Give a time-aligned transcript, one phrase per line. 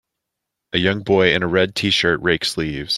[0.73, 2.89] A young boy in a red tshirt rakes leaves.